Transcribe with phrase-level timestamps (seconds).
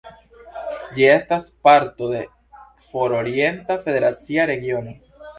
[0.93, 2.21] Ĝi estas parto de
[2.85, 4.95] For-orienta federacia regiono.